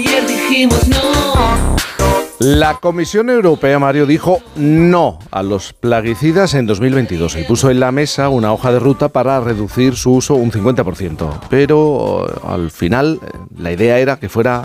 ayer 0.00 0.26
dijimos 0.26 0.88
no. 0.88 1.76
La 2.38 2.78
Comisión 2.78 3.28
Europea, 3.28 3.78
Mario, 3.78 4.06
dijo 4.06 4.38
no 4.56 5.18
a 5.30 5.42
los 5.42 5.74
plaguicidas 5.74 6.54
en 6.54 6.66
2022 6.66 7.36
y 7.36 7.44
puso 7.44 7.70
en 7.70 7.80
la 7.80 7.92
mesa 7.92 8.30
una 8.30 8.54
hoja 8.54 8.72
de 8.72 8.78
ruta 8.78 9.10
para 9.10 9.40
reducir 9.40 9.94
su 9.94 10.14
uso 10.14 10.36
un 10.36 10.50
50%. 10.50 11.38
Pero 11.50 12.26
al 12.48 12.70
final 12.70 13.20
la 13.58 13.72
idea 13.72 13.98
era 13.98 14.18
que 14.18 14.30
fuera 14.30 14.64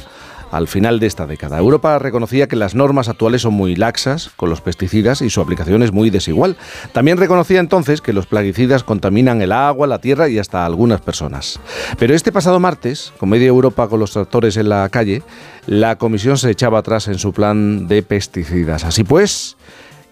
al 0.55 0.67
final 0.67 0.99
de 0.99 1.07
esta 1.07 1.27
década. 1.27 1.57
Europa 1.57 1.99
reconocía 1.99 2.47
que 2.47 2.55
las 2.55 2.75
normas 2.75 3.09
actuales 3.09 3.41
son 3.41 3.53
muy 3.53 3.75
laxas 3.75 4.31
con 4.37 4.49
los 4.49 4.61
pesticidas 4.61 5.21
y 5.21 5.29
su 5.29 5.41
aplicación 5.41 5.83
es 5.83 5.91
muy 5.91 6.09
desigual. 6.09 6.55
También 6.93 7.17
reconocía 7.17 7.59
entonces 7.59 8.01
que 8.01 8.13
los 8.13 8.25
plaguicidas 8.25 8.83
contaminan 8.83 9.41
el 9.41 9.51
agua, 9.51 9.85
la 9.85 9.99
tierra 9.99 10.29
y 10.29 10.39
hasta 10.39 10.65
algunas 10.65 11.01
personas. 11.01 11.59
Pero 11.99 12.15
este 12.15 12.31
pasado 12.31 12.59
martes, 12.59 13.11
con 13.17 13.29
media 13.29 13.47
Europa 13.47 13.87
con 13.89 13.99
los 13.99 14.11
tractores 14.11 14.55
en 14.57 14.69
la 14.69 14.87
calle, 14.89 15.23
la 15.67 15.97
Comisión 15.97 16.37
se 16.37 16.51
echaba 16.51 16.79
atrás 16.79 17.07
en 17.07 17.19
su 17.19 17.33
plan 17.33 17.87
de 17.87 18.01
pesticidas. 18.03 18.85
Así 18.85 19.03
pues, 19.03 19.57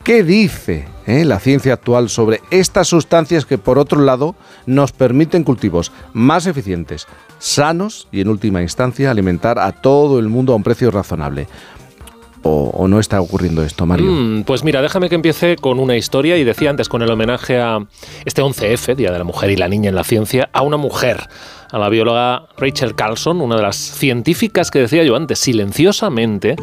¿Qué 0.04 0.22
dice 0.24 0.86
eh, 1.08 1.24
la 1.24 1.40
ciencia 1.40 1.74
actual 1.74 2.10
sobre 2.10 2.42
estas 2.52 2.90
sustancias 2.90 3.46
que, 3.46 3.58
por 3.58 3.80
otro 3.80 4.02
lado, 4.02 4.36
nos 4.66 4.92
permiten 4.92 5.46
cultivos 5.46 5.94
más 6.12 6.46
eficientes, 6.46 7.08
sanos 7.40 8.10
y, 8.12 8.20
en 8.20 8.28
última 8.28 8.62
instancia, 8.62 9.10
alimentar 9.10 9.60
a 9.60 9.72
todo 9.72 10.20
el 10.20 10.28
mundo 10.28 10.52
a 10.52 10.58
un 10.58 10.64
precio 10.64 10.92
razonable? 10.92 11.48
O, 12.46 12.90
no 12.90 13.00
está 13.00 13.22
ocurriendo 13.22 13.64
esto, 13.64 13.86
Mario? 13.86 14.12
Mm, 14.12 14.44
pues 14.44 14.66
mira, 14.66 14.82
déjame 14.82 15.08
que 15.08 15.16
empiece 15.16 15.56
con 15.56 15.80
una 15.80 15.96
historia 15.96 16.36
y 16.36 16.44
decía 16.44 16.70
antes 16.70 16.90
con 16.90 17.02
el 17.02 17.10
homenaje 17.10 17.62
a 17.62 17.80
este 18.26 18.42
11F, 18.42 18.96
Día 18.98 19.14
de 19.14 19.20
la 19.20 19.24
Mujer 19.24 19.52
y 19.52 19.56
la 19.56 19.70
Niña 19.70 19.88
en 19.88 19.96
la 19.96 20.04
Ciencia, 20.04 20.50
a 20.52 20.64
una 20.64 20.76
mujer, 20.76 21.30
a 21.72 21.80
la 21.80 21.88
bióloga 21.88 22.50
Rachel 22.58 22.96
Carlson, 22.96 23.40
una 23.40 23.56
de 23.56 23.62
las 23.62 23.78
científicas 23.78 24.70
que 24.70 24.80
decía 24.80 25.06
yo 25.06 25.16
antes, 25.16 25.40
silenciosamente 25.40 26.58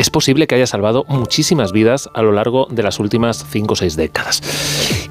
es 0.00 0.08
posible 0.08 0.46
que 0.46 0.54
haya 0.54 0.66
salvado 0.66 1.04
muchísimas 1.08 1.72
vidas 1.72 2.08
a 2.14 2.22
lo 2.22 2.32
largo 2.32 2.66
de 2.70 2.82
las 2.82 2.98
últimas 3.00 3.44
5 3.50 3.74
o 3.74 3.76
6 3.76 3.96
décadas. 3.96 4.42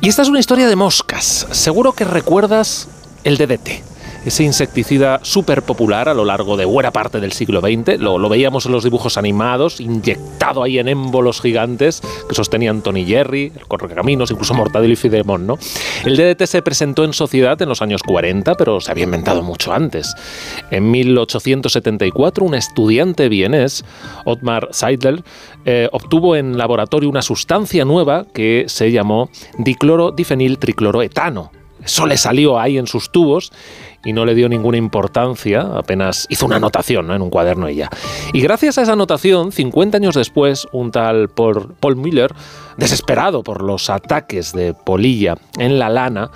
Y 0.01 0.09
esta 0.09 0.23
es 0.23 0.29
una 0.29 0.39
historia 0.39 0.67
de 0.67 0.75
moscas. 0.75 1.45
Seguro 1.51 1.93
que 1.93 2.05
recuerdas 2.05 2.87
el 3.23 3.37
DDT 3.37 3.83
ese 4.25 4.43
insecticida 4.43 5.19
súper 5.23 5.63
popular 5.63 6.09
a 6.09 6.13
lo 6.13 6.25
largo 6.25 6.57
de 6.57 6.65
buena 6.65 6.91
parte 6.91 7.19
del 7.19 7.31
siglo 7.31 7.61
XX. 7.61 7.99
Lo, 7.99 8.29
veíamos 8.29 8.65
en 8.65 8.71
los 8.71 8.83
dibujos 8.83 9.17
animados, 9.17 9.79
inyectado 9.79 10.63
ahí 10.63 10.79
en 10.79 10.87
émbolos 10.87 11.41
gigantes 11.41 12.01
que 12.27 12.35
sostenían 12.35 12.81
Tony 12.81 13.05
Jerry, 13.05 13.51
el 13.55 13.67
Correcaminos, 13.67 14.31
incluso 14.31 14.53
Mortadelo 14.53 14.93
y 14.93 14.95
Filemón, 14.95 15.47
¿no? 15.47 15.57
El 16.03 16.17
DDT 16.17 16.45
se 16.45 16.61
presentó 16.61 17.03
en 17.03 17.13
sociedad 17.13 17.61
en 17.61 17.69
los 17.69 17.81
años 17.81 18.03
40, 18.03 18.55
pero 18.55 18.81
se 18.81 18.91
había 18.91 19.05
inventado 19.05 19.41
mucho 19.41 19.73
antes. 19.73 20.13
En 20.71 20.91
1874, 20.91 22.45
un 22.45 22.55
estudiante 22.55 23.29
vienés, 23.29 23.85
Otmar 24.25 24.69
Seidler, 24.71 25.23
eh, 25.65 25.89
obtuvo 25.91 26.35
en 26.35 26.57
laboratorio 26.57 27.09
una 27.09 27.21
sustancia 27.21 27.85
nueva 27.85 28.25
que 28.33 28.65
se 28.67 28.91
llamó 28.91 29.29
dicloro 29.57 30.11
difenil 30.11 30.57
tricloroetano. 30.57 31.51
Eso 31.83 32.05
le 32.05 32.17
salió 32.17 32.59
ahí 32.59 32.77
en 32.77 32.87
sus 32.87 33.09
tubos 33.09 33.51
y 34.03 34.13
no 34.13 34.25
le 34.25 34.35
dio 34.35 34.49
ninguna 34.49 34.77
importancia, 34.77 35.61
apenas 35.61 36.25
hizo 36.29 36.45
una 36.45 36.57
anotación 36.57 37.11
en 37.11 37.21
un 37.21 37.29
cuaderno 37.29 37.67
ella. 37.67 37.89
Y 38.33 38.41
gracias 38.41 38.77
a 38.77 38.83
esa 38.83 38.93
anotación, 38.93 39.51
50 39.51 39.97
años 39.97 40.15
después, 40.15 40.67
un 40.71 40.91
tal 40.91 41.29
Paul 41.29 41.95
Miller, 41.95 42.33
desesperado 42.77 43.43
por 43.43 43.61
los 43.61 43.89
ataques 43.89 44.53
de 44.53 44.73
polilla 44.73 45.37
en 45.57 45.79
la 45.79 45.89
lana, 45.89 46.31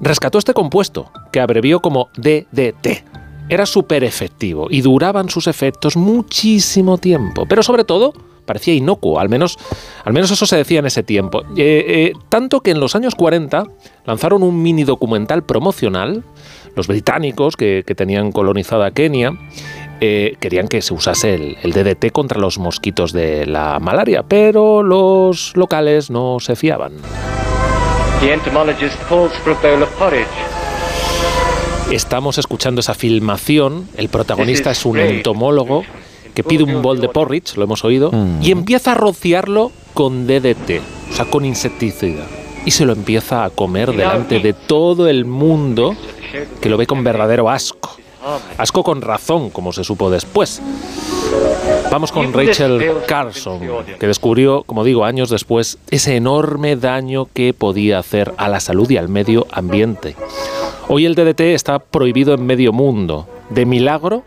rescató 0.00 0.38
este 0.38 0.54
compuesto, 0.54 1.10
que 1.32 1.40
abrevió 1.40 1.80
como 1.80 2.08
DDT. 2.16 3.19
Era 3.50 3.66
súper 3.66 4.04
efectivo 4.04 4.68
y 4.70 4.80
duraban 4.80 5.28
sus 5.28 5.46
efectos 5.46 5.96
muchísimo 5.96 6.98
tiempo, 6.98 7.46
pero 7.46 7.62
sobre 7.62 7.84
todo 7.84 8.12
parecía 8.46 8.74
inocuo, 8.74 9.20
al 9.20 9.28
menos, 9.28 9.58
al 10.04 10.12
menos 10.12 10.30
eso 10.30 10.46
se 10.46 10.56
decía 10.56 10.78
en 10.78 10.86
ese 10.86 11.02
tiempo. 11.02 11.42
Eh, 11.56 11.84
eh, 11.86 12.12
tanto 12.28 12.60
que 12.60 12.70
en 12.70 12.80
los 12.80 12.96
años 12.96 13.14
40 13.14 13.64
lanzaron 14.06 14.42
un 14.42 14.62
mini 14.62 14.84
documental 14.84 15.42
promocional 15.44 16.24
los 16.76 16.86
británicos 16.86 17.56
que, 17.56 17.82
tenían 17.96 18.32
colonizada 18.32 18.92
Kenia 18.92 19.32
eh, 20.00 20.36
querían 20.40 20.68
que 20.68 20.80
se 20.82 20.94
usase 20.94 21.34
el, 21.34 21.58
el, 21.62 21.72
DDT 21.72 22.12
contra 22.12 22.40
los 22.40 22.58
mosquitos 22.58 23.12
de 23.12 23.46
la 23.46 23.78
malaria, 23.80 24.22
pero 24.22 24.82
los 24.82 25.56
locales 25.56 26.10
no 26.10 26.38
se 26.40 26.56
fiaban. 26.56 26.92
Estamos 31.90 32.38
escuchando 32.38 32.80
esa 32.80 32.94
filmación, 32.94 33.88
el 33.96 34.08
protagonista 34.08 34.70
es 34.70 34.84
un 34.84 34.98
entomólogo 35.00 35.84
que 36.34 36.44
pide 36.44 36.62
un 36.62 36.82
bol 36.82 37.00
de 37.00 37.08
porridge, 37.08 37.56
lo 37.56 37.64
hemos 37.64 37.84
oído, 37.84 38.10
y 38.40 38.54
mm. 38.54 38.58
empieza 38.58 38.92
a 38.92 38.94
rociarlo 38.94 39.72
con 39.94 40.26
DDT, 40.26 40.80
o 41.10 41.14
sea, 41.14 41.24
con 41.24 41.44
insecticida, 41.44 42.24
y 42.64 42.70
se 42.70 42.84
lo 42.84 42.92
empieza 42.92 43.44
a 43.44 43.50
comer 43.50 43.92
delante 43.92 44.38
de 44.38 44.52
todo 44.52 45.08
el 45.08 45.24
mundo 45.24 45.96
que 46.60 46.68
lo 46.68 46.76
ve 46.76 46.86
con 46.86 47.02
verdadero 47.02 47.50
asco. 47.50 47.96
Asco 48.58 48.84
con 48.84 49.00
razón, 49.00 49.50
como 49.50 49.72
se 49.72 49.82
supo 49.82 50.10
después. 50.10 50.60
Vamos 51.90 52.12
con 52.12 52.32
Rachel 52.32 52.92
Carson, 53.06 53.60
que 53.98 54.06
descubrió, 54.06 54.62
como 54.64 54.84
digo, 54.84 55.04
años 55.04 55.30
después, 55.30 55.78
ese 55.90 56.16
enorme 56.16 56.76
daño 56.76 57.28
que 57.32 57.54
podía 57.54 57.98
hacer 57.98 58.32
a 58.36 58.48
la 58.48 58.60
salud 58.60 58.88
y 58.90 58.96
al 58.96 59.08
medio 59.08 59.46
ambiente. 59.50 60.16
Hoy 60.92 61.06
el 61.06 61.14
DDT 61.14 61.42
está 61.54 61.78
prohibido 61.78 62.34
en 62.34 62.44
medio 62.44 62.72
mundo. 62.72 63.28
De 63.48 63.64
milagro 63.64 64.24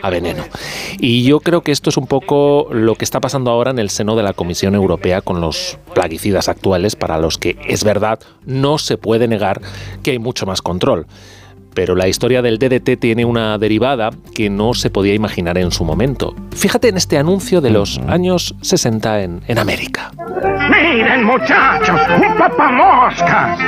a 0.00 0.08
veneno. 0.08 0.44
Y 1.00 1.24
yo 1.24 1.40
creo 1.40 1.62
que 1.62 1.72
esto 1.72 1.90
es 1.90 1.96
un 1.96 2.06
poco 2.06 2.68
lo 2.70 2.94
que 2.94 3.04
está 3.04 3.18
pasando 3.18 3.50
ahora 3.50 3.72
en 3.72 3.80
el 3.80 3.90
seno 3.90 4.14
de 4.14 4.22
la 4.22 4.32
Comisión 4.32 4.76
Europea 4.76 5.20
con 5.20 5.40
los 5.40 5.80
plaguicidas 5.94 6.48
actuales, 6.48 6.94
para 6.94 7.18
los 7.18 7.38
que 7.38 7.58
es 7.66 7.82
verdad, 7.82 8.20
no 8.44 8.78
se 8.78 8.98
puede 8.98 9.26
negar 9.26 9.60
que 10.04 10.12
hay 10.12 10.20
mucho 10.20 10.46
más 10.46 10.62
control. 10.62 11.08
Pero 11.74 11.96
la 11.96 12.06
historia 12.06 12.40
del 12.40 12.60
DDT 12.60 13.00
tiene 13.00 13.24
una 13.24 13.58
derivada 13.58 14.10
que 14.32 14.48
no 14.48 14.74
se 14.74 14.90
podía 14.90 15.14
imaginar 15.14 15.58
en 15.58 15.72
su 15.72 15.84
momento. 15.84 16.36
Fíjate 16.54 16.86
en 16.86 16.98
este 16.98 17.18
anuncio 17.18 17.60
de 17.60 17.70
los 17.70 17.98
años 18.06 18.54
60 18.60 19.22
en, 19.22 19.42
en 19.48 19.58
América. 19.58 20.12
Miren 20.70 21.24
muchachos, 21.24 22.00
un 22.16 22.38
papamoscas. 22.38 23.58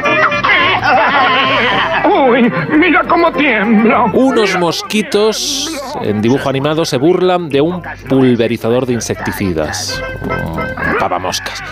¡Uy! 2.04 2.50
¡Mira 2.78 3.02
cómo 3.08 3.32
tiemblo! 3.32 4.06
Unos 4.12 4.58
mosquitos 4.58 5.70
en 6.02 6.22
dibujo 6.22 6.48
animado 6.48 6.84
se 6.84 6.96
burlan 6.96 7.48
de 7.48 7.60
un 7.60 7.82
pulverizador 8.08 8.86
de 8.86 8.94
insecticidas. 8.94 10.02
Papamoscas. 10.98 11.62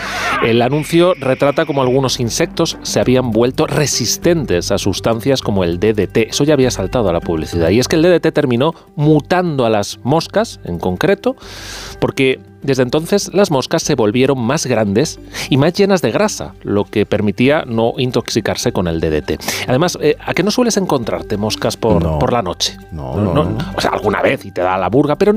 El 0.43 0.63
anuncio 0.63 1.15
retrata 1.15 1.65
como 1.65 1.83
algunos 1.83 2.21
insectos 2.21 2.79
se 2.83 3.01
habían 3.01 3.31
vuelto 3.31 3.67
resistentes 3.67 4.71
a 4.71 4.79
sustancias 4.79 5.43
como 5.43 5.65
el 5.65 5.81
DDT. 5.81 6.29
Eso 6.29 6.45
ya 6.45 6.55
había 6.55 6.71
saltado 6.71 7.09
a 7.09 7.13
la 7.13 7.21
publicidad. 7.21 7.71
Y 7.71 7.79
es 7.79 7.89
que 7.89 7.97
el 7.97 8.03
DDT 8.03 8.33
terminó 8.33 8.75
mutando 8.95 9.67
a 9.67 9.71
las 9.71 9.99
moscas, 10.05 10.61
en 10.65 10.79
concreto, 10.79 11.37
porque 12.01 12.41
desde 12.67 12.83
entonces 12.83 13.33
las 13.33 13.51
moscas 13.51 13.83
se 13.83 13.95
volvieron 13.95 14.39
más 14.39 14.67
grandes 14.67 15.19
y 15.49 15.57
más 15.57 15.73
llenas 15.73 16.03
de 16.03 16.11
grasa, 16.11 16.55
lo 16.63 16.85
que 16.85 17.07
permitía 17.07 17.65
no 17.67 17.95
intoxicarse 17.99 18.73
con 18.73 18.89
el 18.89 19.01
DDT. 19.01 19.41
Además, 19.69 19.99
eh, 20.01 20.17
¿a 20.25 20.35
qué 20.35 20.43
no 20.43 20.51
sueles 20.51 20.77
encontrarte 20.77 21.37
moscas 21.37 21.77
por, 21.77 22.19
por 22.19 22.33
la 22.33 22.43
noche? 22.43 22.77
No, 22.93 23.17
no, 23.17 23.57
O 23.77 23.81
sea, 23.81 23.91
alguna 23.91 24.23
vez 24.23 24.45
y 24.45 24.51
te 24.51 24.61
da 24.61 24.77
la 24.77 24.89
burga, 24.89 25.17
pero 25.17 25.33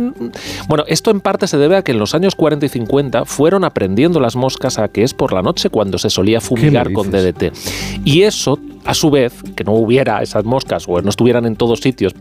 bueno, 0.68 0.84
esto 0.88 1.12
en 1.12 1.22
parte 1.22 1.48
se 1.48 1.58
debe 1.58 1.78
a 1.78 1.84
que 1.84 1.92
en 1.92 2.00
los 2.00 2.16
años 2.16 2.36
40 2.36 2.66
y 2.66 2.70
50 2.70 3.26
fueron 3.26 3.64
aprendiendo 3.64 4.20
las 4.20 4.36
moscas 4.36 4.80
a 4.80 4.88
que 4.88 5.04
es 5.04 5.14
por 5.14 5.34
la 5.34 5.42
noche 5.42 5.70
cuando 5.70 5.98
se 5.98 6.10
solía 6.10 6.42
fumigar 6.42 6.92
con 6.94 7.12
DDT. 7.12 7.54
Y 8.04 8.24
eso 8.24 8.60
a 8.86 8.94
su 8.94 9.10
vez, 9.10 9.34
que 9.56 9.64
no 9.64 9.74
hubiera 9.74 10.22
esas 10.22 10.46
moscas 10.46 10.86
o 10.88 11.02
no 11.02 11.10
estuvieran 11.10 11.46
en 11.46 11.56
todos 11.56 11.80
sitios, 11.80 12.14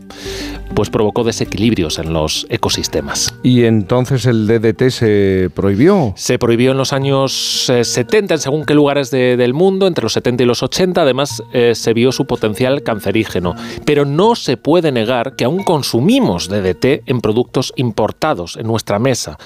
pues 0.73 0.89
provocó 0.89 1.23
desequilibrios 1.23 1.99
en 1.99 2.13
los 2.13 2.45
ecosistemas. 2.49 3.33
¿Y 3.43 3.63
entonces 3.63 4.25
el 4.25 4.47
DDT 4.47 4.89
se 4.89 5.49
prohibió? 5.53 6.13
Se 6.15 6.37
prohibió 6.37 6.71
en 6.71 6.77
los 6.77 6.93
años 6.93 7.65
70, 7.65 8.33
eh, 8.33 8.37
en 8.37 8.41
según 8.41 8.65
qué 8.65 8.73
lugares 8.73 9.11
del 9.11 9.53
mundo, 9.53 9.87
entre 9.87 10.03
los 10.03 10.13
70 10.13 10.43
y 10.43 10.45
los 10.45 10.63
80. 10.63 11.01
Además, 11.01 11.43
eh, 11.53 11.73
se 11.75 11.93
vio 11.93 12.11
su 12.11 12.25
potencial 12.25 12.83
cancerígeno. 12.83 13.55
Pero 13.85 14.05
no 14.05 14.35
se 14.35 14.57
puede 14.57 14.91
negar 14.91 15.35
que 15.35 15.45
aún 15.45 15.63
consumimos 15.63 16.49
DDT 16.49 17.03
en 17.05 17.21
productos 17.21 17.73
importados 17.75 18.57
en 18.57 18.67
nuestra 18.67 18.99
mesa 18.99 19.37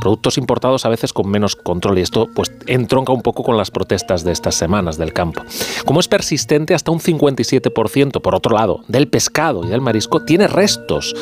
productos 0.00 0.38
importados 0.38 0.84
a 0.84 0.88
veces 0.88 1.12
con 1.12 1.30
menos 1.30 1.56
control 1.56 1.98
y 1.98 2.02
esto 2.02 2.28
pues 2.34 2.52
entronca 2.66 3.12
un 3.12 3.22
poco 3.22 3.42
con 3.42 3.56
las 3.56 3.70
protestas 3.70 4.24
de 4.24 4.32
estas 4.32 4.54
semanas 4.54 4.98
del 4.98 5.12
campo. 5.12 5.42
Como 5.84 6.00
es 6.00 6.08
persistente, 6.08 6.74
hasta 6.74 6.90
un 6.90 7.00
57%, 7.00 8.20
por 8.20 8.34
otro 8.34 8.56
lado, 8.56 8.80
del 8.88 9.08
pescado 9.08 9.64
y 9.64 9.68
del 9.68 9.80
marisco 9.80 10.24
tiene 10.24 10.48
restos, 10.48 11.14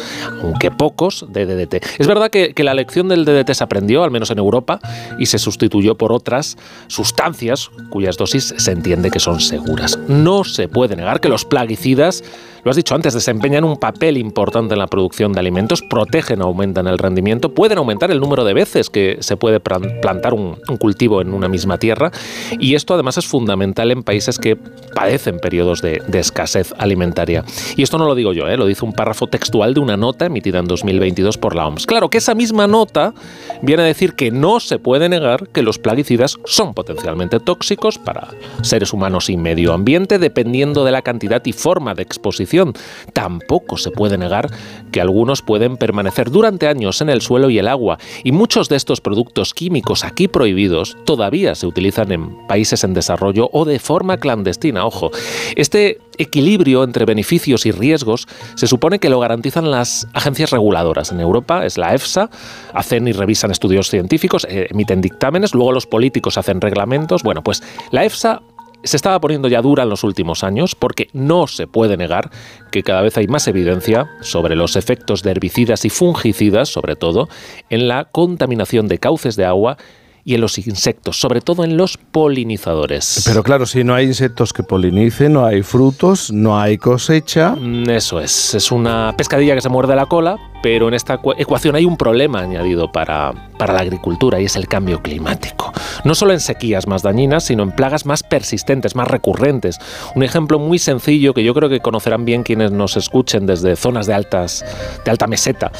aunque 0.42 0.70
pocos, 0.70 1.26
de 1.28 1.46
DDT. 1.46 1.84
Es 1.98 2.06
verdad 2.06 2.30
que, 2.30 2.54
que 2.54 2.64
la 2.64 2.74
lección 2.74 3.08
del 3.08 3.24
DDT 3.24 3.52
se 3.52 3.64
aprendió, 3.64 4.04
al 4.04 4.10
menos 4.10 4.30
en 4.30 4.38
Europa, 4.38 4.80
y 5.18 5.26
se 5.26 5.38
sustituyó 5.38 5.96
por 5.96 6.12
otras 6.12 6.56
sustancias 6.86 7.70
cuyas 7.90 8.16
dosis 8.16 8.54
se 8.56 8.70
entiende 8.70 9.10
que 9.10 9.20
son 9.20 9.40
seguras. 9.40 9.98
No 10.08 10.44
se 10.44 10.68
puede 10.68 10.96
negar 10.96 11.20
que 11.20 11.28
los 11.28 11.44
plaguicidas 11.44 12.22
lo 12.64 12.70
has 12.70 12.76
dicho 12.76 12.94
antes, 12.94 13.14
desempeñan 13.14 13.64
un 13.64 13.76
papel 13.76 14.18
importante 14.18 14.74
en 14.74 14.80
la 14.80 14.88
producción 14.88 15.32
de 15.32 15.40
alimentos, 15.40 15.80
protegen, 15.80 16.42
aumentan 16.42 16.86
el 16.86 16.98
rendimiento, 16.98 17.54
pueden 17.54 17.78
aumentar 17.78 18.10
el 18.10 18.20
número 18.20 18.44
de 18.44 18.52
veces 18.52 18.67
que 18.90 19.18
se 19.20 19.36
puede 19.36 19.60
plantar 19.60 20.34
un, 20.34 20.56
cultivo 20.78 21.20
en 21.20 21.32
una 21.32 21.48
misma 21.48 21.78
tierra 21.78 22.10
y 22.58 22.74
esto 22.74 22.94
además 22.94 23.18
es 23.18 23.26
fundamental 23.26 23.90
en 23.90 24.02
países 24.02 24.38
que 24.38 24.56
padecen 24.94 25.38
periodos 25.38 25.82
de, 25.82 26.02
escasez 26.18 26.74
alimentaria. 26.78 27.44
Y 27.76 27.82
esto 27.82 27.96
no 27.96 28.06
lo 28.06 28.16
digo 28.16 28.32
yo, 28.32 28.48
¿eh? 28.48 28.56
lo 28.56 28.66
dice 28.66 28.84
un 28.84 28.92
párrafo 28.92 29.28
textual 29.28 29.72
de 29.72 29.80
una 29.80 29.96
nota 29.96 30.26
emitida 30.26 30.58
en 30.58 30.66
2022 30.66 31.38
por 31.38 31.54
la 31.54 31.66
OMS. 31.66 31.86
Claro 31.86 32.10
que 32.10 32.18
esa 32.18 32.34
misma 32.34 32.66
nota 32.66 33.14
viene 33.62 33.84
a 33.84 33.86
decir 33.86 34.14
que 34.14 34.32
no 34.32 34.58
se 34.58 34.78
puede 34.78 35.08
negar 35.08 35.48
que 35.48 35.62
los 35.62 35.78
plaguicidas 35.78 36.38
son 36.44 36.74
potencialmente 36.74 37.38
tóxicos 37.38 37.98
para 37.98 38.28
seres 38.62 38.92
humanos 38.92 39.30
y 39.30 39.36
medio 39.36 39.72
ambiente 39.72 40.18
dependiendo 40.18 40.84
de 40.84 40.90
la 40.90 41.02
cantidad 41.02 41.44
y 41.44 41.52
forma 41.52 41.94
de 41.94 42.02
exposición 42.02 42.74
Tampoco 43.12 43.76
se 43.76 43.90
puede 43.90 44.18
negar 44.18 44.50
que 44.92 45.00
algunos 45.00 45.42
pueden 45.42 45.76
permanecer 45.76 46.30
durante 46.30 46.66
años 46.66 47.00
en 47.00 47.08
el 47.08 47.20
suelo 47.20 47.50
y 47.50 47.58
el 47.58 47.68
agua, 47.68 47.98
y 48.24 48.32
muchos 48.32 48.57
de 48.66 48.74
estos 48.74 49.00
productos 49.00 49.54
químicos 49.54 50.02
aquí 50.02 50.26
prohibidos 50.26 50.96
todavía 51.04 51.54
se 51.54 51.68
utilizan 51.68 52.10
en 52.10 52.46
países 52.48 52.82
en 52.82 52.94
desarrollo 52.94 53.48
o 53.52 53.64
de 53.64 53.78
forma 53.78 54.16
clandestina. 54.16 54.84
Ojo, 54.84 55.12
este 55.54 56.00
equilibrio 56.18 56.82
entre 56.82 57.04
beneficios 57.04 57.64
y 57.66 57.70
riesgos 57.70 58.26
se 58.56 58.66
supone 58.66 58.98
que 58.98 59.08
lo 59.08 59.20
garantizan 59.20 59.70
las 59.70 60.08
agencias 60.12 60.50
reguladoras. 60.50 61.12
En 61.12 61.20
Europa 61.20 61.64
es 61.64 61.78
la 61.78 61.94
EFSA, 61.94 62.30
hacen 62.74 63.06
y 63.06 63.12
revisan 63.12 63.52
estudios 63.52 63.88
científicos, 63.88 64.44
eh, 64.50 64.66
emiten 64.70 65.00
dictámenes, 65.00 65.54
luego 65.54 65.70
los 65.70 65.86
políticos 65.86 66.36
hacen 66.36 66.60
reglamentos. 66.60 67.22
Bueno, 67.22 67.42
pues 67.44 67.62
la 67.92 68.04
EFSA 68.04 68.42
se 68.84 68.96
estaba 68.96 69.20
poniendo 69.20 69.48
ya 69.48 69.62
dura 69.62 69.82
en 69.82 69.88
los 69.88 70.04
últimos 70.04 70.44
años 70.44 70.74
porque 70.74 71.08
no 71.12 71.46
se 71.46 71.66
puede 71.66 71.96
negar 71.96 72.30
que 72.70 72.82
cada 72.82 73.02
vez 73.02 73.16
hay 73.16 73.26
más 73.26 73.48
evidencia 73.48 74.08
sobre 74.20 74.56
los 74.56 74.76
efectos 74.76 75.22
de 75.22 75.32
herbicidas 75.32 75.84
y 75.84 75.90
fungicidas, 75.90 76.68
sobre 76.68 76.96
todo, 76.96 77.28
en 77.70 77.88
la 77.88 78.04
contaminación 78.04 78.88
de 78.88 78.98
cauces 78.98 79.36
de 79.36 79.44
agua 79.44 79.76
y 80.24 80.34
en 80.34 80.42
los 80.42 80.58
insectos, 80.58 81.18
sobre 81.18 81.40
todo 81.40 81.64
en 81.64 81.78
los 81.78 81.96
polinizadores. 81.96 83.22
Pero 83.26 83.42
claro, 83.42 83.64
si 83.64 83.82
no 83.82 83.94
hay 83.94 84.06
insectos 84.06 84.52
que 84.52 84.62
polinicen, 84.62 85.32
no 85.32 85.46
hay 85.46 85.62
frutos, 85.62 86.30
no 86.30 86.60
hay 86.60 86.76
cosecha. 86.76 87.56
Mm, 87.58 87.88
eso 87.88 88.20
es, 88.20 88.54
es 88.54 88.70
una 88.70 89.14
pescadilla 89.16 89.54
que 89.54 89.62
se 89.62 89.70
muerde 89.70 89.96
la 89.96 90.04
cola, 90.04 90.36
pero 90.62 90.88
en 90.88 90.92
esta 90.92 91.20
ecuación 91.38 91.76
hay 91.76 91.86
un 91.86 91.96
problema 91.96 92.40
añadido 92.40 92.92
para, 92.92 93.47
para 93.58 93.74
la 93.74 93.80
agricultura 93.80 94.40
y 94.40 94.44
es 94.44 94.56
el 94.56 94.68
cambio 94.68 95.02
climático. 95.02 95.72
No 96.04 96.14
solo 96.14 96.32
en 96.32 96.40
sequías 96.40 96.86
más 96.86 97.02
dañinas, 97.02 97.44
sino 97.44 97.62
en 97.62 97.72
plagas 97.72 98.06
más 98.06 98.22
persistentes, 98.22 98.94
más 98.94 99.08
recurrentes. 99.08 99.78
Un 100.14 100.22
ejemplo 100.22 100.58
muy 100.58 100.78
sencillo 100.78 101.34
que 101.34 101.44
yo 101.44 101.52
creo 101.54 101.68
que 101.68 101.80
conocerán 101.80 102.24
bien 102.24 102.42
quienes 102.42 102.72
nos 102.72 102.96
escuchen 102.96 103.46
desde 103.46 103.76
zonas 103.76 104.06
de, 104.06 104.14
altas, 104.14 104.64
de 105.04 105.10
alta 105.10 105.26
meseta. 105.26 105.72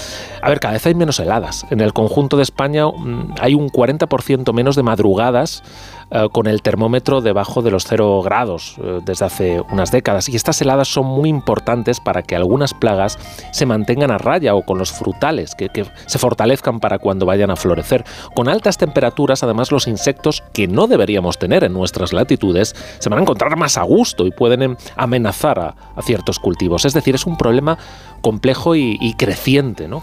A 0.42 0.48
ver, 0.48 0.60
cada 0.60 0.75
vez 0.75 0.86
hay 0.86 0.94
menos 0.94 1.20
heladas. 1.20 1.64
En 1.70 1.80
el 1.80 1.92
conjunto 1.92 2.36
de 2.36 2.42
España 2.42 2.86
mm, 2.86 3.34
hay 3.40 3.54
un 3.54 3.69
40% 3.69 4.52
menos 4.52 4.76
de 4.76 4.82
madrugadas 4.82 5.62
eh, 6.10 6.28
con 6.32 6.46
el 6.46 6.62
termómetro 6.62 7.20
debajo 7.20 7.60
de 7.60 7.70
los 7.70 7.84
0 7.84 8.22
grados 8.22 8.76
eh, 8.82 9.00
desde 9.05 9.26
hace 9.26 9.60
unas 9.70 9.90
décadas. 9.90 10.31
Y 10.31 10.37
estas 10.37 10.60
heladas 10.62 10.88
son 10.88 11.05
muy 11.05 11.28
importantes 11.28 12.00
para 12.00 12.22
que 12.22 12.34
algunas 12.34 12.72
plagas 12.72 13.19
se 13.52 13.66
mantengan 13.66 14.10
a 14.10 14.16
raya 14.16 14.55
o 14.55 14.62
con 14.62 14.78
los 14.78 14.90
frutales, 14.90 15.55
que, 15.55 15.69
se 16.06 16.19
fortalezcan 16.19 16.81
para 16.81 16.99
cuando 16.99 17.26
vayan 17.26 17.50
a 17.50 17.56
florecer. 17.56 18.05
Con 18.34 18.49
altas 18.49 18.78
temperaturas, 18.78 19.43
además, 19.43 19.70
los 19.70 19.87
insectos 19.87 20.43
que 20.55 20.66
no 20.66 20.87
deberíamos 20.87 21.38
tener 21.38 21.62
en 21.62 21.75
nuestras 21.75 22.14
latitudes 22.14 22.75
se 22.99 23.08
van 23.11 23.19
a 23.19 23.22
encontrar 23.22 23.54
más 23.58 23.76
a 23.76 23.82
gusto 23.82 24.26
y 24.26 24.31
pueden 24.31 24.62
em, 24.62 24.76
amenazar 24.96 25.58
a, 25.58 25.75
ciertos 26.00 26.38
cultivos. 26.38 26.87
Es 26.87 26.94
decir, 26.94 27.16
es 27.16 27.26
un 27.26 27.37
problema 27.37 27.76
complejo 28.22 28.75
y, 28.75 28.96
y 29.00 29.12
creciente, 29.14 29.88
¿no? 29.88 30.00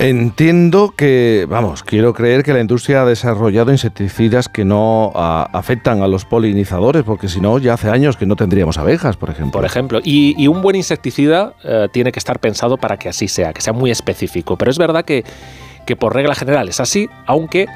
Entiendo 0.00 0.92
que, 0.96 1.46
vamos, 1.48 1.82
quiero 1.82 2.12
creer 2.12 2.42
que 2.42 2.52
la 2.52 2.60
industria 2.60 3.02
ha 3.02 3.04
desarrollado 3.04 3.70
insecticidas 3.70 4.48
que 4.48 4.64
no 4.64 5.12
afectan 5.14 6.02
a 6.02 6.08
los 6.08 6.24
polinizadores, 6.24 7.04
porque 7.04 7.28
si 7.28 7.40
no, 7.40 7.58
ya 7.58 7.74
hace 7.74 7.88
años 7.88 8.16
que 8.16 8.26
no 8.26 8.36
tendríamos 8.36 8.76
abejas, 8.76 9.16
por 9.16 9.30
ejemplo. 9.30 9.52
Por 9.52 9.64
ejemplo, 9.64 10.00
y, 10.02 10.46
un 10.48 10.62
buen 10.62 10.76
insecticida 10.76 11.54
eh, 11.64 11.88
tiene 11.92 12.12
que 12.12 12.18
estar 12.18 12.38
pensado 12.38 12.76
para 12.76 12.96
que 12.96 13.08
así 13.08 13.28
sea, 13.28 13.52
que 13.52 13.60
sea 13.62 13.72
muy 13.72 13.90
específico. 13.90 14.56
Pero 14.58 14.70
es 14.70 14.78
verdad 14.78 15.04
que, 15.04 15.24
que 15.86 15.96
por 15.96 16.14
regla 16.14 16.34
general 16.34 16.68
es 16.68 16.80
así, 16.80 17.08
aunque 17.26 17.66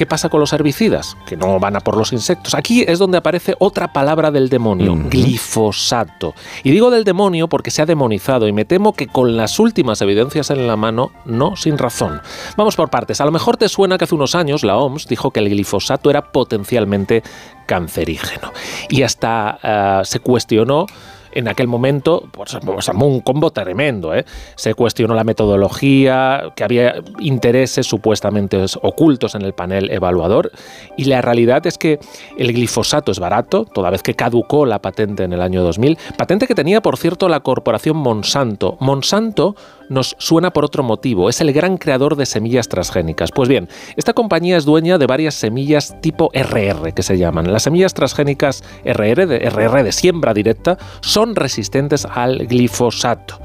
¿Qué 0.00 0.06
pasa 0.06 0.30
con 0.30 0.40
los 0.40 0.54
herbicidas? 0.54 1.14
Que 1.26 1.36
no 1.36 1.60
van 1.60 1.76
a 1.76 1.80
por 1.80 1.94
los 1.94 2.14
insectos. 2.14 2.54
Aquí 2.54 2.86
es 2.88 2.98
donde 2.98 3.18
aparece 3.18 3.54
otra 3.58 3.92
palabra 3.92 4.30
del 4.30 4.48
demonio, 4.48 4.96
glifosato. 4.96 6.34
Y 6.64 6.70
digo 6.70 6.90
del 6.90 7.04
demonio 7.04 7.48
porque 7.48 7.70
se 7.70 7.82
ha 7.82 7.84
demonizado 7.84 8.48
y 8.48 8.52
me 8.54 8.64
temo 8.64 8.94
que 8.94 9.08
con 9.08 9.36
las 9.36 9.58
últimas 9.58 10.00
evidencias 10.00 10.48
en 10.48 10.66
la 10.66 10.76
mano, 10.76 11.12
no 11.26 11.54
sin 11.54 11.76
razón. 11.76 12.22
Vamos 12.56 12.76
por 12.76 12.88
partes. 12.88 13.20
A 13.20 13.26
lo 13.26 13.30
mejor 13.30 13.58
te 13.58 13.68
suena 13.68 13.98
que 13.98 14.04
hace 14.04 14.14
unos 14.14 14.34
años 14.34 14.64
la 14.64 14.78
OMS 14.78 15.06
dijo 15.06 15.32
que 15.32 15.40
el 15.40 15.50
glifosato 15.50 16.08
era 16.08 16.32
potencialmente 16.32 17.22
cancerígeno. 17.66 18.54
Y 18.88 19.02
hasta 19.02 19.58
eh, 19.62 20.00
se 20.06 20.20
cuestionó 20.20 20.86
en 21.32 21.48
aquel 21.48 21.66
momento, 21.68 22.24
pues, 22.32 22.56
pues 22.64 22.88
un 22.88 23.20
combo 23.20 23.50
tremendo. 23.50 24.14
¿eh? 24.14 24.24
Se 24.56 24.74
cuestionó 24.74 25.14
la 25.14 25.24
metodología, 25.24 26.52
que 26.54 26.64
había 26.64 26.94
intereses 27.18 27.86
supuestamente 27.86 28.64
ocultos 28.82 29.34
en 29.34 29.42
el 29.42 29.52
panel 29.52 29.90
evaluador, 29.90 30.50
y 30.96 31.04
la 31.04 31.20
realidad 31.20 31.66
es 31.66 31.78
que 31.78 31.98
el 32.36 32.52
glifosato 32.52 33.12
es 33.12 33.18
barato, 33.18 33.64
toda 33.64 33.90
vez 33.90 34.02
que 34.02 34.14
caducó 34.14 34.66
la 34.66 34.80
patente 34.80 35.24
en 35.24 35.32
el 35.32 35.40
año 35.40 35.62
2000, 35.62 35.98
patente 36.16 36.46
que 36.46 36.54
tenía, 36.54 36.80
por 36.80 36.96
cierto, 36.96 37.28
la 37.28 37.40
corporación 37.40 37.96
Monsanto. 37.96 38.76
Monsanto 38.80 39.54
nos 39.90 40.14
suena 40.18 40.52
por 40.52 40.64
otro 40.64 40.82
motivo, 40.82 41.28
es 41.28 41.40
el 41.40 41.52
gran 41.52 41.76
creador 41.76 42.16
de 42.16 42.24
semillas 42.24 42.68
transgénicas. 42.68 43.32
Pues 43.32 43.48
bien, 43.48 43.68
esta 43.96 44.14
compañía 44.14 44.56
es 44.56 44.64
dueña 44.64 44.98
de 44.98 45.06
varias 45.06 45.34
semillas 45.34 46.00
tipo 46.00 46.30
RR, 46.32 46.94
que 46.94 47.02
se 47.02 47.18
llaman. 47.18 47.52
Las 47.52 47.64
semillas 47.64 47.92
transgénicas 47.92 48.62
RR, 48.84 49.26
de, 49.26 49.50
RR 49.50 49.82
de 49.82 49.92
siembra 49.92 50.32
directa, 50.32 50.78
son 51.00 51.19
son 51.20 51.36
resistentes 51.36 52.06
al 52.06 52.46
glifosato. 52.46 53.38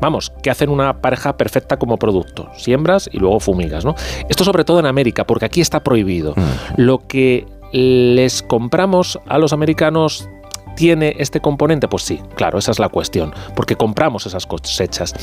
Vamos, 0.00 0.32
que 0.42 0.50
hacen 0.50 0.70
una 0.70 1.00
pareja 1.00 1.36
perfecta 1.36 1.76
como 1.76 1.96
producto. 1.96 2.50
Siembras 2.56 3.08
y 3.12 3.18
luego 3.18 3.38
fumigas, 3.38 3.84
¿no? 3.84 3.94
Esto 4.28 4.42
sobre 4.42 4.64
todo 4.64 4.80
en 4.80 4.86
América, 4.86 5.24
porque 5.24 5.44
aquí 5.44 5.60
está 5.60 5.84
prohibido. 5.84 6.34
Mm. 6.34 6.80
Lo 6.82 6.98
que 7.06 7.46
les 7.72 8.42
compramos 8.42 9.20
a 9.28 9.38
los 9.38 9.52
americanos 9.52 10.28
¿Tiene 10.74 11.16
este 11.18 11.40
componente? 11.40 11.86
Pues 11.86 12.02
sí, 12.02 12.18
claro, 12.34 12.58
esa 12.58 12.70
es 12.70 12.78
la 12.78 12.88
cuestión, 12.88 13.34
porque 13.54 13.76
compramos 13.76 14.24
esas 14.24 14.46
cosechas. 14.46 15.14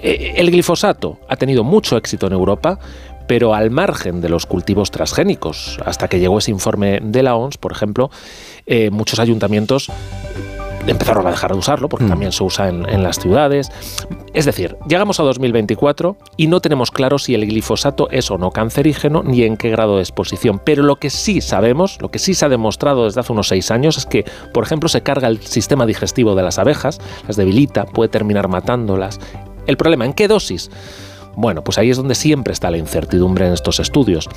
Eh, 0.00 0.34
el 0.36 0.52
glifosato 0.52 1.18
ha 1.28 1.34
tenido 1.34 1.64
mucho 1.64 1.96
éxito 1.96 2.28
en 2.28 2.32
Europa, 2.32 2.78
pero 3.26 3.54
al 3.54 3.72
margen 3.72 4.20
de 4.20 4.28
los 4.28 4.46
cultivos 4.46 4.92
transgénicos. 4.92 5.80
Hasta 5.84 6.06
que 6.06 6.20
llegó 6.20 6.38
ese 6.38 6.52
informe 6.52 7.00
de 7.02 7.24
la 7.24 7.34
ONS, 7.34 7.58
por 7.58 7.72
ejemplo, 7.72 8.08
eh, 8.66 8.90
muchos 8.90 9.18
ayuntamientos 9.18 9.90
empezaron 10.86 11.26
a 11.26 11.30
dejar 11.30 11.52
de 11.52 11.58
usarlo 11.58 11.88
porque 11.88 12.06
mm. 12.06 12.08
también 12.08 12.32
se 12.32 12.44
usa 12.44 12.68
en, 12.68 13.02
las 13.02 13.18
ciudades. 13.18 13.70
Es 14.32 14.44
decir, 14.44 14.76
llegamos 14.88 15.20
a 15.20 15.22
2024 15.22 16.16
y 16.36 16.46
no 16.46 16.60
tenemos 16.60 16.90
claro 16.90 17.18
si 17.18 17.34
el 17.34 17.46
glifosato 17.46 18.08
es 18.10 18.30
o 18.30 18.38
no 18.38 18.50
cancerígeno 18.50 19.22
ni 19.22 19.42
en 19.42 19.56
qué 19.56 19.70
grado 19.70 19.96
de 19.96 20.02
exposición. 20.02 20.60
Pero 20.64 20.82
lo 20.82 20.96
que 20.96 21.10
sí 21.10 21.40
sabemos, 21.40 21.98
lo 22.00 22.10
que 22.10 22.18
sí 22.18 22.34
se 22.34 22.46
ha 22.46 22.48
demostrado 22.48 23.04
desde 23.04 23.20
hace 23.20 23.32
unos 23.32 23.48
seis 23.48 23.70
años 23.70 23.96
es 23.96 24.06
que, 24.06 24.24
por 24.52 24.64
ejemplo, 24.64 24.88
se 24.88 25.02
carga 25.02 25.28
el 25.28 25.40
sistema 25.42 25.86
digestivo 25.86 26.34
de 26.34 26.42
las 26.42 26.58
abejas, 26.58 27.00
las 27.26 27.36
debilita, 27.36 27.86
puede 27.86 28.08
terminar 28.08 28.48
matándolas. 28.48 29.20
El 29.66 29.76
problema, 29.76 30.04
¿en 30.04 30.12
qué 30.12 30.28
dosis? 30.28 30.70
Bueno, 31.36 31.62
pues 31.62 31.78
ahí 31.78 31.90
es 31.90 31.96
donde 31.96 32.14
siempre 32.14 32.52
está 32.52 32.70
la 32.70 32.78
incertidumbre 32.78 33.46
en 33.46 33.52
estos 33.52 33.80
estudios. 33.80 34.28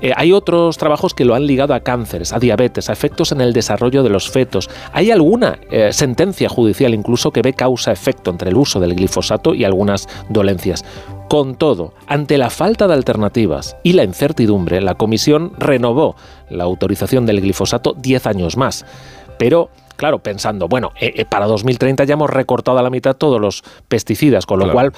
Eh, 0.00 0.12
hay 0.16 0.32
otros 0.32 0.76
trabajos 0.78 1.14
que 1.14 1.24
lo 1.24 1.34
han 1.34 1.46
ligado 1.46 1.74
a 1.74 1.80
cánceres, 1.80 2.32
a 2.32 2.38
diabetes, 2.38 2.90
a 2.90 2.92
efectos 2.92 3.32
en 3.32 3.40
el 3.40 3.52
desarrollo 3.52 4.02
de 4.02 4.10
los 4.10 4.30
fetos. 4.30 4.68
Hay 4.92 5.10
alguna 5.10 5.58
eh, 5.70 5.92
sentencia 5.92 6.48
judicial 6.48 6.94
incluso 6.94 7.30
que 7.30 7.42
ve 7.42 7.54
causa-efecto 7.54 8.30
entre 8.30 8.50
el 8.50 8.56
uso 8.56 8.80
del 8.80 8.94
glifosato 8.94 9.54
y 9.54 9.64
algunas 9.64 10.08
dolencias. 10.28 10.84
Con 11.28 11.56
todo, 11.56 11.94
ante 12.06 12.36
la 12.36 12.50
falta 12.50 12.86
de 12.86 12.94
alternativas 12.94 13.76
y 13.82 13.94
la 13.94 14.04
incertidumbre, 14.04 14.80
la 14.80 14.94
Comisión 14.94 15.52
renovó 15.58 16.16
la 16.50 16.64
autorización 16.64 17.24
del 17.26 17.40
glifosato 17.40 17.94
10 17.94 18.26
años 18.26 18.56
más. 18.56 18.84
Pero 19.38 19.70
claro, 19.96 20.18
pensando, 20.18 20.68
bueno, 20.68 20.92
eh, 21.00 21.24
para 21.24 21.46
2030 21.46 22.04
ya 22.04 22.14
hemos 22.14 22.30
recortado 22.30 22.78
a 22.78 22.82
la 22.82 22.90
mitad 22.90 23.16
todos 23.16 23.40
los 23.40 23.62
pesticidas, 23.88 24.46
con 24.46 24.58
lo 24.58 24.70
cual 24.70 24.92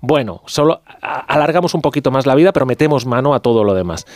bueno, 0.00 0.42
solo 0.46 0.80
alargamos 1.00 1.74
un 1.74 1.82
poquito 1.82 2.10
más 2.10 2.26
la 2.26 2.34
vida, 2.34 2.52
pero 2.52 2.66
metemos 2.66 3.06
mano 3.06 3.34
a 3.34 3.40
todo 3.40 3.64
lo 3.64 3.74
demás. 3.74 4.06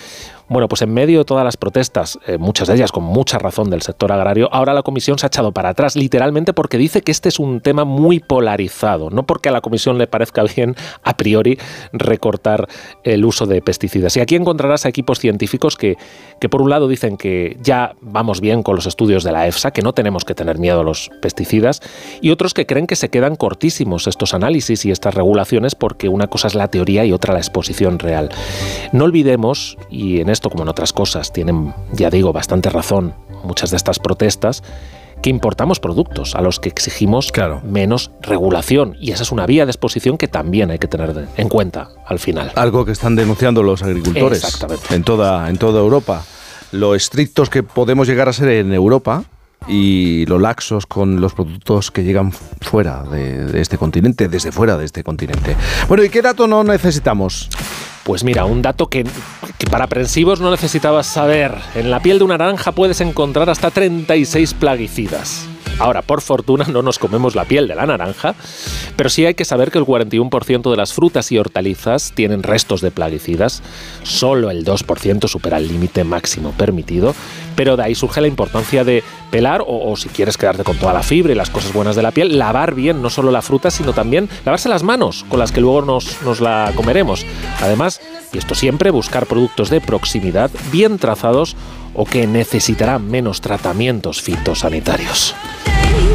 Bueno, 0.49 0.69
pues 0.69 0.83
en 0.83 0.93
medio 0.93 1.21
de 1.21 1.25
todas 1.25 1.45
las 1.45 1.57
protestas, 1.57 2.19
eh, 2.27 2.37
muchas 2.37 2.69
de 2.69 2.75
ellas 2.75 2.93
con 2.93 3.05
mucha 3.05 3.39
razón 3.39 3.71
del 3.71 3.81
sector 3.81 4.13
agrario, 4.13 4.49
ahora 4.53 4.75
la 4.75 4.83
Comisión 4.83 5.19
se 5.19 5.25
ha 5.27 5.29
echado 5.29 5.53
para 5.53 5.71
atrás, 5.71 5.97
literalmente 5.97 6.53
porque 6.53 6.77
dice 6.77 7.01
que 7.01 7.13
este 7.13 7.31
es 7.31 7.39
un 7.39 7.61
tema 7.61 7.85
muy 7.85 8.21
polarizado, 8.21 9.09
no 9.09 9.25
porque 9.25 9.49
a 9.49 9.53
la 9.53 9.63
Comisión 9.63 9.97
le 9.97 10.07
parezca 10.07 10.43
bien 10.57 10.77
a 11.03 11.17
priori 11.17 11.59
recortar 11.93 12.69
el 13.05 13.25
uso 13.25 13.47
de 13.47 13.63
pesticidas. 13.63 14.17
Y 14.17 14.21
aquí 14.21 14.37
encontrarás 14.37 14.85
a 14.85 14.89
equipos 14.89 15.19
científicos 15.19 15.77
que, 15.77 15.97
que 16.41 16.49
por 16.49 16.61
un 16.61 16.71
lado 16.71 16.89
dicen 16.89 17.17
que 17.17 17.57
ya 17.63 17.95
vamos 18.03 18.41
bien 18.41 18.63
con 18.63 18.77
los 18.77 18.87
estudios 18.87 19.25
de 19.25 19.33
la 19.33 19.47
EFSA, 19.47 19.71
que 19.71 19.83
no 19.83 19.95
tenemos 19.95 20.25
que 20.25 20.35
tener 20.35 20.59
miedo 20.59 20.81
a 20.81 20.85
los 20.85 21.11
pesticidas, 21.23 21.81
y 22.21 22.31
otros 22.31 22.53
que 22.53 22.67
creen 22.67 22.87
que 22.87 22.97
se 22.97 23.09
quedan 23.09 23.37
cortísimos 23.37 24.07
estos 24.07 24.35
análisis 24.35 24.85
y 24.85 24.91
estas 24.91 25.15
regulaciones 25.15 25.75
porque 25.75 26.09
una 26.09 26.27
cosa 26.27 26.49
es 26.49 26.55
la 26.55 26.69
teoría 26.69 27.05
y 27.05 27.13
otra 27.13 27.33
la 27.33 27.41
exposición 27.41 27.99
real. 27.99 28.29
No 28.93 29.05
olvidemos, 29.05 29.79
y 29.91 30.21
en 30.21 30.34
esto 30.35 30.51
como 30.51 30.65
en 30.65 30.69
otras 30.69 30.93
cosas 30.93 31.33
tienen, 31.33 31.73
ya 31.93 32.11
digo, 32.11 32.33
bastante 32.33 32.69
razón 32.69 33.15
muchas 33.45 33.71
de 33.71 33.77
estas 33.77 33.99
protestas, 33.99 34.63
que 35.23 35.31
importamos 35.31 35.81
productos 35.81 36.35
a 36.35 36.43
los 36.43 36.61
que 36.61 36.69
exigimos 36.69 37.33
menos 37.65 38.11
regulación. 38.21 38.95
Y 39.01 39.13
esa 39.13 39.23
es 39.23 39.33
una 39.33 39.47
vía 39.47 39.65
de 39.65 39.71
exposición 39.71 40.19
que 40.19 40.29
también 40.29 40.71
hay 40.71 40.79
que 40.79 40.87
tener 40.87 41.29
en 41.37 41.49
cuenta 41.49 41.89
al 42.07 42.19
final. 42.19 42.53
Algo 42.57 42.85
que 42.85 42.93
están 42.93 43.17
denunciando 43.17 43.63
los 43.63 43.83
agricultores 43.83 44.61
En, 44.91 45.03
toda, 45.03 45.49
en 45.49 45.57
toda 45.57 45.81
Europa. 45.81 46.23
Lo 46.73 46.95
estrictos 46.95 47.49
que 47.49 47.63
podemos 47.63 48.07
llegar 48.07 48.29
a 48.29 48.35
ser 48.35 48.49
en 48.49 48.75
Europa 48.75 49.25
y 49.67 50.27
lo 50.27 50.39
laxos 50.39 50.85
con 50.85 51.23
los 51.23 51.33
productos 51.33 51.91
que 51.91 52.05
llegan 52.05 52.33
fuera 52.33 53.03
de, 53.05 53.47
de 53.47 53.63
este 53.63 53.79
continente, 53.79 54.29
desde 54.29 54.53
fuera 54.53 54.77
de 54.77 54.85
este 54.85 55.03
continente. 55.03 55.57
Bueno, 55.89 56.05
¿y 56.05 56.11
qué 56.11 56.21
dato 56.21 56.47
no 56.47 56.65
necesitamos? 56.65 57.49
Pues 58.05 58.23
mira, 58.23 58.45
un 58.45 58.61
dato 58.61 58.89
que, 58.89 59.07
para 59.71 59.85
aprensivos 59.85 60.41
no 60.41 60.51
necesitabas 60.51 61.07
saber. 61.07 61.55
En 61.75 61.91
la 61.91 62.01
piel 62.01 62.19
de 62.19 62.25
una 62.25 62.37
naranja 62.37 62.73
puedes 62.73 63.01
encontrar 63.01 63.49
hasta 63.49 63.71
36 63.71 64.55
plaguicidas. 64.55 65.49
Ahora, 65.79 66.03
por 66.03 66.21
fortuna, 66.21 66.67
no 66.71 66.83
nos 66.83 66.99
comemos 66.99 67.35
la 67.35 67.45
piel 67.45 67.67
de 67.67 67.75
la 67.75 67.87
naranja, 67.87 68.35
pero 68.97 69.11
sí 69.11 69.27
hay 69.27 69.35
que 69.35 69.45
saber 69.45 69.71
que 69.71 69.79
el 69.79 69.85
41% 69.85 70.71
de 70.71 70.77
las 70.77 70.93
frutas 70.93 71.33
y 71.33 71.39
hortalizas 71.39 72.13
tienen 72.15 72.43
restos 72.43 72.81
de 72.81 72.91
plaguicidas, 72.91 73.63
solo 74.03 74.51
el 74.51 74.65
2% 74.65 75.29
supera 75.29 75.59
el 75.59 75.69
límite 75.69 76.05
máximo 76.05 76.53
permitido, 76.53 77.15
pero 77.57 77.77
de 77.77 77.85
ahí 77.85 77.95
surge 77.95 78.21
la 78.21 78.29
importancia 78.29 78.85
de 78.85 79.03
pelar 79.31 79.65
o, 79.67 79.97
si 79.97 80.09
quieres 80.09 80.37
quedarte 80.37 80.65
con 80.65 80.77
toda 80.77 80.93
la 80.93 81.03
fibra 81.03 81.33
y 81.33 81.37
las 81.37 81.51
cosas 81.51 81.73
buenas 81.73 81.97
de 81.97 82.03
la 82.03 82.13
piel, 82.13 82.39
lavar 82.39 82.75
bien 82.75 83.03
no 83.03 83.11
solo 83.11 83.31
la 83.31 83.43
fruta, 83.43 83.71
sino 83.71 83.93
también 83.93 84.29
lavarse 84.45 84.69
las 84.69 84.83
manos 84.83 85.25
con 85.29 85.39
las 85.41 85.53
que 85.53 85.61
luego 85.61 85.83
nos, 85.83 86.23
nos 86.23 86.41
la 86.41 86.73
comeremos. 86.77 87.27
Además, 87.61 88.01
y 88.33 88.39
esto 88.39 88.55
siempre, 88.55 88.91
buscar 88.91 89.27
productos 89.27 89.71
de 89.71 89.81
proximidad 89.81 90.51
bien 90.71 90.99
trazados 90.99 91.57
o 91.95 92.05
que 92.05 92.27
necesitarán 92.27 93.09
menos 93.09 93.41
tratamientos 93.41 94.23
fitosanitarios. 94.23 95.35